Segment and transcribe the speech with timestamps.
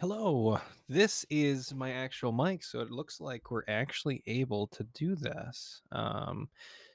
[0.00, 5.16] Hello, this is my actual mic, so it looks like we're actually able to do
[5.16, 5.82] this.
[5.90, 6.48] Um,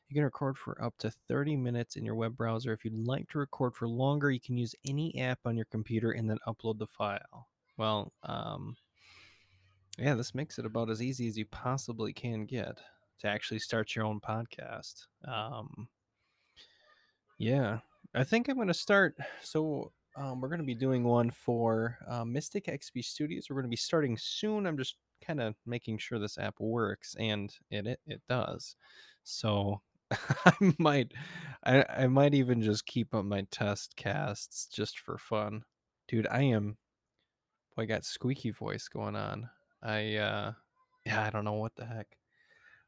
[0.07, 2.71] you can record for up to 30 minutes in your web browser.
[2.71, 6.11] If you'd like to record for longer, you can use any app on your computer
[6.11, 7.49] and then upload the file.
[7.75, 8.77] Well, um,
[9.97, 12.79] yeah, this makes it about as easy as you possibly can get
[13.19, 15.07] to actually start your own podcast.
[15.27, 15.89] Um,
[17.37, 17.79] yeah,
[18.15, 19.17] I think I'm going to start.
[19.41, 23.47] So, um, we're going to be doing one for uh, Mystic XP Studios.
[23.49, 24.65] We're going to be starting soon.
[24.65, 28.75] I'm just kind of making sure this app works, and it it, it does.
[29.23, 31.13] So, I might,
[31.63, 35.63] I, I might even just keep up my test casts just for fun,
[36.07, 36.27] dude.
[36.29, 36.77] I am,
[37.75, 39.49] boy, I got squeaky voice going on.
[39.81, 40.51] I, uh,
[41.05, 42.17] yeah, I don't know what the heck.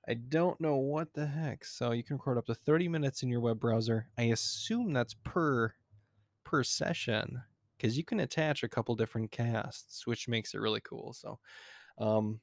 [0.07, 1.65] I don't know what the heck.
[1.65, 4.07] So you can record up to 30 minutes in your web browser.
[4.17, 5.73] I assume that's per
[6.55, 7.43] per session
[7.75, 11.11] because you can attach a couple different casts, which makes it really cool.
[11.11, 11.37] So
[11.97, 12.39] um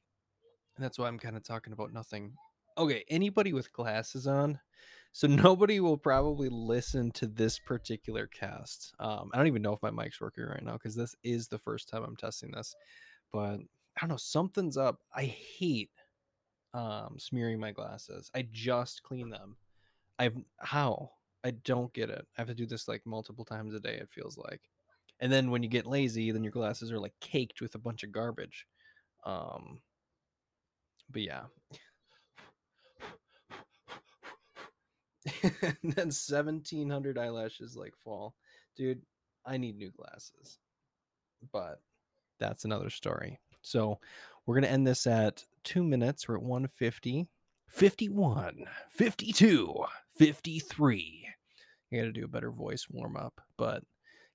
[0.77, 2.35] that's why I'm kind of talking about nothing.
[2.77, 4.59] Okay, anybody with glasses on,
[5.13, 8.93] so nobody will probably listen to this particular cast.
[8.99, 11.57] Um, I don't even know if my mic's working right now because this is the
[11.59, 12.75] first time I'm testing this.
[13.31, 13.61] But
[13.97, 14.99] I don't know, something's up.
[15.15, 15.89] I hate
[16.75, 18.29] um smearing my glasses.
[18.35, 19.57] I just clean them.
[20.19, 21.09] I've how?
[21.43, 22.25] I don't get it.
[22.37, 24.61] I have to do this like multiple times a day, it feels like.
[25.19, 28.03] And then when you get lazy, then your glasses are like caked with a bunch
[28.03, 28.65] of garbage.
[29.25, 29.79] Um
[31.09, 31.43] but yeah.
[35.43, 38.35] and then 1700 eyelashes like fall.
[38.75, 39.01] Dude,
[39.45, 40.59] I need new glasses.
[41.51, 41.79] But
[42.39, 43.39] that's another story.
[43.61, 43.99] So
[44.45, 46.27] we're going to end this at two minutes.
[46.27, 47.27] We're at 150,
[47.67, 49.85] 51, 52,
[50.17, 51.22] 53.
[51.93, 53.83] I got to do a better voice warm up, but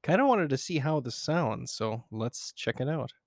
[0.03, 1.73] kind of wanted to see how this sounds.
[1.73, 3.12] So let's check it out.